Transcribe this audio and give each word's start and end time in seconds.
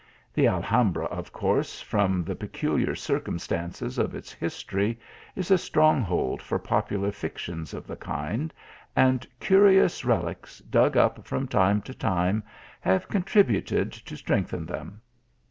The 0.33 0.47
Alhambra, 0.47 1.05
of 1.05 1.31
course, 1.31 1.79
from 1.79 2.23
the 2.23 2.33
peculiar 2.35 2.95
circum 2.95 3.37
stances 3.37 3.99
of 3.99 4.15
its 4.15 4.31
history, 4.33 4.99
is 5.35 5.51
a 5.51 5.59
strong 5.59 6.01
hold 6.01 6.41
for 6.41 6.57
popular 6.57 7.11
fic 7.11 7.37
tions 7.37 7.71
of 7.71 7.85
the 7.85 7.95
kind, 7.97 8.51
and 8.95 9.27
curious 9.39 10.03
reliques, 10.03 10.57
dug 10.57 10.97
up 10.97 11.27
from 11.27 11.47
time 11.47 11.83
to 11.83 11.93
time, 11.93 12.41
have 12.79 13.09
contributed 13.09 13.91
to 13.91 14.17
strengthen 14.17 14.65
them. 14.65 15.01